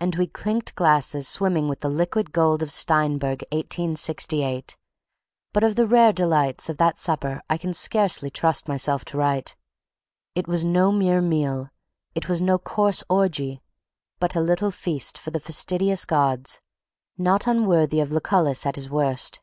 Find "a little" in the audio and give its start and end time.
14.36-14.70